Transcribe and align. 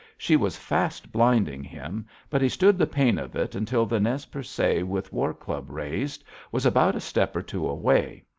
She 0.17 0.35
was 0.35 0.57
fast 0.57 1.11
blinding 1.11 1.63
him, 1.63 2.07
but 2.31 2.41
he 2.41 2.49
stood 2.49 2.79
the 2.79 2.87
pain 2.87 3.19
of 3.19 3.35
it 3.35 3.53
until 3.53 3.85
the 3.85 3.99
Nez 3.99 4.25
Percé, 4.25 4.83
with 4.83 5.13
war 5.13 5.31
club 5.31 5.69
raised, 5.69 6.23
was 6.51 6.65
but 6.67 6.95
a 6.95 6.99
step 6.99 7.35
or 7.35 7.43
two 7.43 7.67
away. 7.69 8.23